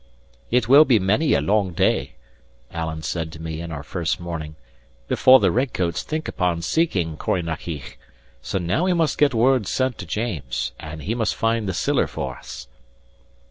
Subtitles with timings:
[0.49, 2.15] "It will be many a long day,"
[2.71, 4.55] Alan said to me on our first morning,
[5.07, 7.97] "before the red coats think upon seeking Corrynakiegh;
[8.41, 12.07] so now we must get word sent to James, and he must find the siller
[12.07, 12.67] for us."